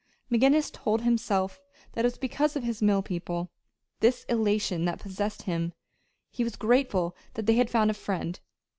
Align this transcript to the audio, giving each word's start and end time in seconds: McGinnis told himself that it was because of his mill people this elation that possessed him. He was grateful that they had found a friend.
McGinnis 0.31 0.71
told 0.71 1.03
himself 1.03 1.61
that 1.91 2.05
it 2.05 2.07
was 2.07 2.17
because 2.17 2.55
of 2.55 2.63
his 2.63 2.81
mill 2.81 3.03
people 3.03 3.51
this 3.99 4.23
elation 4.23 4.85
that 4.85 4.97
possessed 4.99 5.43
him. 5.43 5.73
He 6.31 6.43
was 6.43 6.55
grateful 6.55 7.15
that 7.35 7.45
they 7.45 7.53
had 7.57 7.69
found 7.69 7.91
a 7.91 7.93
friend. 7.93 8.39